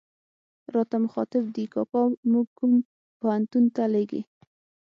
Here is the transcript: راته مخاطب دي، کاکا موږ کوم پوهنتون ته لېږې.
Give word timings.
راته 0.73 0.95
مخاطب 1.05 1.43
دي، 1.55 1.65
کاکا 1.73 2.01
موږ 2.31 2.47
کوم 2.57 2.73
پوهنتون 3.19 3.63
ته 3.75 3.83
لېږې. 3.93 4.21